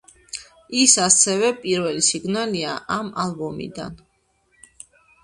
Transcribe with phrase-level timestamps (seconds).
[0.83, 4.01] ის ასევე პირველი სინგლია ამ ალბომიდან.